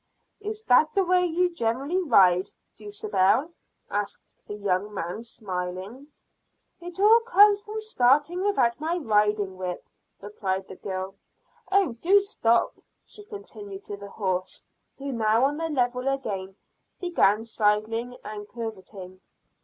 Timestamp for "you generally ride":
1.27-2.49